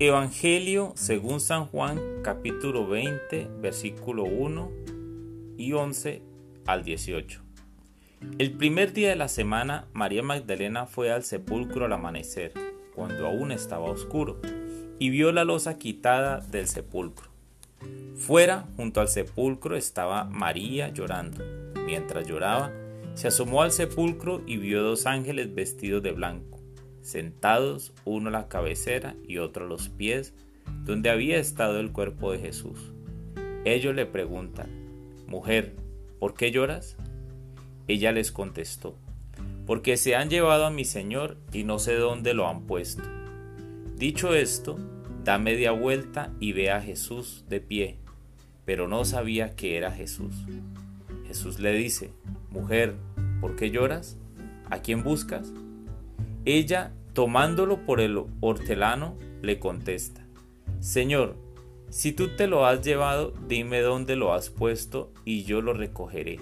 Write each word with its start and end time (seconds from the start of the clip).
Evangelio 0.00 0.92
según 0.96 1.38
San 1.38 1.66
Juan 1.66 2.00
capítulo 2.24 2.88
20 2.88 3.48
versículo 3.60 4.24
1 4.24 4.72
y 5.56 5.72
11 5.72 6.20
al 6.66 6.82
18. 6.82 7.40
El 8.40 8.50
primer 8.54 8.92
día 8.92 9.10
de 9.10 9.14
la 9.14 9.28
semana 9.28 9.86
María 9.92 10.24
Magdalena 10.24 10.86
fue 10.86 11.12
al 11.12 11.22
sepulcro 11.22 11.84
al 11.84 11.92
amanecer, 11.92 12.52
cuando 12.96 13.28
aún 13.28 13.52
estaba 13.52 13.84
oscuro, 13.84 14.40
y 14.98 15.10
vio 15.10 15.30
la 15.30 15.44
losa 15.44 15.78
quitada 15.78 16.40
del 16.40 16.66
sepulcro. 16.66 17.28
Fuera, 18.16 18.66
junto 18.76 19.00
al 19.00 19.06
sepulcro, 19.06 19.76
estaba 19.76 20.24
María 20.24 20.88
llorando. 20.88 21.44
Mientras 21.86 22.26
lloraba, 22.26 22.72
se 23.14 23.28
asomó 23.28 23.62
al 23.62 23.70
sepulcro 23.70 24.42
y 24.44 24.56
vio 24.56 24.82
dos 24.82 25.06
ángeles 25.06 25.54
vestidos 25.54 26.02
de 26.02 26.10
blanco 26.10 26.53
sentados 27.04 27.92
uno 28.06 28.30
a 28.30 28.32
la 28.32 28.48
cabecera 28.48 29.14
y 29.28 29.36
otro 29.36 29.66
a 29.66 29.68
los 29.68 29.90
pies, 29.90 30.32
donde 30.84 31.10
había 31.10 31.36
estado 31.36 31.78
el 31.78 31.92
cuerpo 31.92 32.32
de 32.32 32.38
Jesús. 32.38 32.92
Ellos 33.66 33.94
le 33.94 34.06
preguntan, 34.06 34.70
Mujer, 35.26 35.74
¿por 36.18 36.34
qué 36.34 36.50
lloras? 36.50 36.96
Ella 37.88 38.10
les 38.12 38.32
contestó, 38.32 38.96
Porque 39.66 39.98
se 39.98 40.16
han 40.16 40.30
llevado 40.30 40.64
a 40.64 40.70
mi 40.70 40.84
Señor 40.84 41.36
y 41.52 41.64
no 41.64 41.78
sé 41.78 41.94
dónde 41.94 42.32
lo 42.32 42.48
han 42.48 42.62
puesto. 42.66 43.02
Dicho 43.96 44.34
esto, 44.34 44.78
da 45.22 45.38
media 45.38 45.72
vuelta 45.72 46.32
y 46.40 46.52
ve 46.52 46.70
a 46.70 46.80
Jesús 46.80 47.44
de 47.48 47.60
pie, 47.60 47.98
pero 48.64 48.88
no 48.88 49.04
sabía 49.04 49.54
que 49.54 49.76
era 49.76 49.92
Jesús. 49.92 50.34
Jesús 51.26 51.60
le 51.60 51.74
dice, 51.74 52.10
Mujer, 52.50 52.94
¿por 53.42 53.56
qué 53.56 53.70
lloras? 53.70 54.16
¿A 54.70 54.80
quién 54.80 55.02
buscas? 55.02 55.52
Ella, 56.46 56.92
tomándolo 57.14 57.86
por 57.86 58.00
el 58.00 58.22
hortelano, 58.40 59.16
le 59.40 59.58
contesta, 59.58 60.26
Señor, 60.80 61.36
si 61.88 62.12
tú 62.12 62.36
te 62.36 62.48
lo 62.48 62.66
has 62.66 62.84
llevado, 62.84 63.32
dime 63.48 63.80
dónde 63.80 64.14
lo 64.14 64.34
has 64.34 64.50
puesto 64.50 65.10
y 65.24 65.44
yo 65.44 65.62
lo 65.62 65.72
recogeré. 65.72 66.40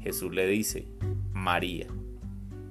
Jesús 0.00 0.32
le 0.32 0.46
dice, 0.46 0.86
María. 1.32 1.88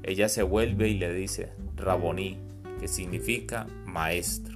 Ella 0.03 0.29
se 0.29 0.43
vuelve 0.43 0.87
y 0.87 0.97
le 0.97 1.13
dice, 1.13 1.51
Raboní, 1.75 2.37
que 2.79 2.87
significa 2.87 3.67
maestro. 3.85 4.55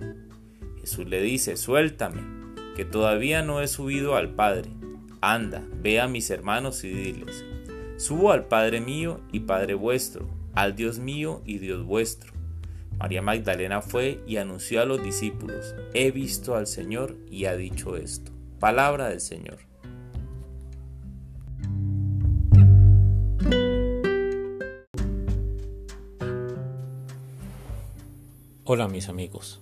Jesús 0.80 1.06
le 1.06 1.22
dice, 1.22 1.58
suéltame, 1.58 2.22
que 2.78 2.86
todavía 2.86 3.42
no 3.42 3.62
he 3.62 3.68
subido 3.68 4.16
al 4.16 4.36
Padre. 4.36 4.70
Anda, 5.20 5.68
ve 5.82 6.00
a 6.00 6.08
mis 6.08 6.30
hermanos 6.30 6.86
y 6.86 6.90
diles, 6.90 7.44
subo 7.98 8.32
al 8.32 8.46
Padre 8.46 8.80
mío 8.80 9.20
y 9.34 9.42
Padre 9.42 9.74
vuestro 9.74 10.39
al 10.60 10.76
Dios 10.76 11.00
mío 11.00 11.42
y 11.46 11.60
Dios 11.60 11.86
vuestro. 11.86 12.34
María 12.98 13.22
Magdalena 13.22 13.82
fue 13.82 14.22
y 14.28 14.36
anunció 14.36 14.82
a 14.82 14.86
los 14.86 15.02
discípulos, 15.02 15.74
he 15.94 16.12
visto 16.12 16.54
al 16.54 16.68
Señor 16.68 17.16
y 17.32 17.46
ha 17.46 17.56
dicho 17.56 17.96
esto. 17.96 18.34
Palabra 18.60 19.08
del 19.08 19.22
Señor. 19.22 19.60
Hola 28.66 28.90
mis 28.90 29.08
amigos. 29.08 29.62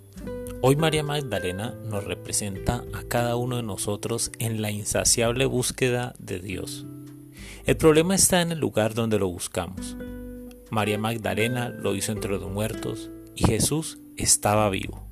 Hoy 0.64 0.78
María 0.78 1.04
Magdalena 1.04 1.76
nos 1.86 2.06
representa 2.06 2.84
a 2.96 3.04
cada 3.04 3.36
uno 3.36 3.58
de 3.58 3.64
nosotros 3.64 4.32
en 4.40 4.64
la 4.64 4.72
insaciable 4.72 5.46
búsqueda 5.46 6.16
de 6.18 6.40
Dios. 6.40 6.88
El 7.68 7.78
problema 7.78 8.16
está 8.16 8.42
en 8.42 8.52
el 8.52 8.60
lugar 8.60 8.96
donde 8.96 9.20
lo 9.20 9.28
buscamos. 9.28 9.96
María 10.70 10.98
Magdalena 10.98 11.70
lo 11.70 11.96
hizo 11.96 12.12
entre 12.12 12.32
los 12.32 12.50
muertos 12.50 13.10
y 13.36 13.46
Jesús 13.46 14.00
estaba 14.18 14.70
vivo. 14.70 15.08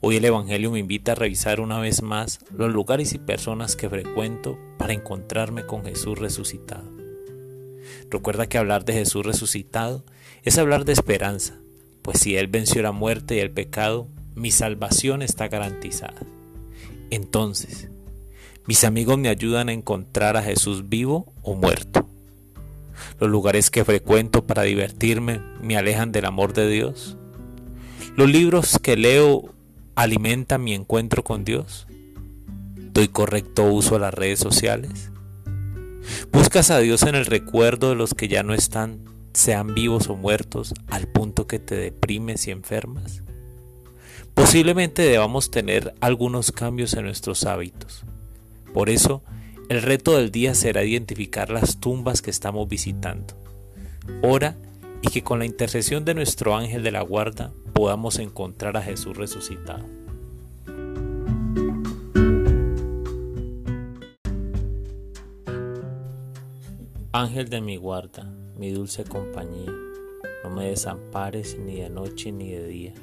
Hoy 0.00 0.16
el 0.16 0.24
Evangelio 0.24 0.70
me 0.70 0.80
invita 0.80 1.12
a 1.12 1.14
revisar 1.14 1.60
una 1.60 1.78
vez 1.78 2.02
más 2.02 2.40
los 2.50 2.72
lugares 2.72 3.14
y 3.14 3.18
personas 3.18 3.76
que 3.76 3.88
frecuento 3.88 4.58
para 4.76 4.92
encontrarme 4.92 5.66
con 5.66 5.84
Jesús 5.84 6.18
resucitado. 6.18 6.84
Recuerda 8.10 8.48
que 8.48 8.58
hablar 8.58 8.84
de 8.84 8.92
Jesús 8.92 9.24
resucitado 9.24 10.04
es 10.42 10.58
hablar 10.58 10.84
de 10.84 10.92
esperanza, 10.92 11.58
pues 12.02 12.18
si 12.18 12.36
Él 12.36 12.48
venció 12.48 12.82
la 12.82 12.92
muerte 12.92 13.36
y 13.36 13.40
el 13.40 13.50
pecado, 13.50 14.08
mi 14.34 14.50
salvación 14.50 15.22
está 15.22 15.48
garantizada. 15.48 16.20
Entonces, 17.10 17.88
mis 18.66 18.84
amigos 18.84 19.16
me 19.16 19.28
ayudan 19.28 19.68
a 19.68 19.72
encontrar 19.72 20.36
a 20.36 20.42
Jesús 20.42 20.88
vivo 20.88 21.32
o 21.42 21.54
muerto. 21.54 22.05
Los 23.20 23.30
lugares 23.30 23.70
que 23.70 23.84
frecuento 23.84 24.46
para 24.46 24.62
divertirme 24.62 25.40
me 25.60 25.76
alejan 25.76 26.12
del 26.12 26.26
amor 26.26 26.52
de 26.52 26.68
Dios. 26.68 27.16
Los 28.16 28.30
libros 28.30 28.78
que 28.82 28.96
leo 28.96 29.54
alimentan 29.94 30.62
mi 30.64 30.74
encuentro 30.74 31.24
con 31.24 31.44
Dios. 31.44 31.86
¿Doy 32.76 33.08
correcto 33.08 33.64
uso 33.64 33.96
a 33.96 33.98
las 33.98 34.14
redes 34.14 34.38
sociales? 34.38 35.10
¿Buscas 36.32 36.70
a 36.70 36.78
Dios 36.78 37.02
en 37.02 37.14
el 37.14 37.26
recuerdo 37.26 37.90
de 37.90 37.96
los 37.96 38.14
que 38.14 38.28
ya 38.28 38.42
no 38.42 38.54
están, 38.54 39.00
sean 39.32 39.74
vivos 39.74 40.08
o 40.08 40.16
muertos, 40.16 40.72
al 40.88 41.08
punto 41.08 41.46
que 41.46 41.58
te 41.58 41.74
deprimes 41.74 42.46
y 42.46 42.52
enfermas? 42.52 43.22
Posiblemente 44.34 45.02
debamos 45.02 45.50
tener 45.50 45.94
algunos 46.00 46.52
cambios 46.52 46.94
en 46.94 47.04
nuestros 47.04 47.44
hábitos. 47.44 48.04
Por 48.72 48.90
eso, 48.90 49.22
el 49.68 49.82
reto 49.82 50.16
del 50.16 50.30
día 50.30 50.54
será 50.54 50.84
identificar 50.84 51.50
las 51.50 51.80
tumbas 51.80 52.22
que 52.22 52.30
estamos 52.30 52.68
visitando. 52.68 53.34
Ora 54.22 54.56
y 55.02 55.08
que 55.08 55.24
con 55.24 55.40
la 55.40 55.44
intercesión 55.44 56.04
de 56.04 56.14
nuestro 56.14 56.54
ángel 56.54 56.84
de 56.84 56.92
la 56.92 57.02
guarda 57.02 57.52
podamos 57.72 58.20
encontrar 58.20 58.76
a 58.76 58.82
Jesús 58.82 59.16
resucitado. 59.16 59.84
Ángel 67.12 67.48
de 67.48 67.60
mi 67.60 67.76
guarda, 67.76 68.30
mi 68.56 68.70
dulce 68.70 69.02
compañía, 69.02 69.72
no 70.44 70.50
me 70.50 70.66
desampares 70.66 71.58
ni 71.58 71.76
de 71.80 71.90
noche 71.90 72.30
ni 72.30 72.50
de 72.50 72.66
día, 72.66 72.94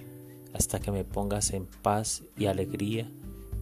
hasta 0.54 0.80
que 0.80 0.92
me 0.92 1.04
pongas 1.04 1.52
en 1.52 1.66
paz 1.66 2.24
y 2.38 2.46
alegría 2.46 3.10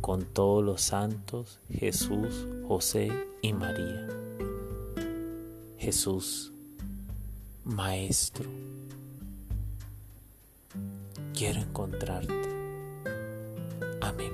con 0.01 0.25
todos 0.25 0.63
los 0.63 0.81
santos, 0.81 1.59
Jesús, 1.69 2.47
José 2.71 3.11
y 3.41 3.51
María. 3.51 4.07
Jesús, 5.77 6.53
Maestro, 7.65 8.49
quiero 11.33 11.59
encontrarte. 11.59 12.33
Amén. 13.99 14.31